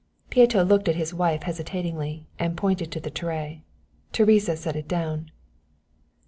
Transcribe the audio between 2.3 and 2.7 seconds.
and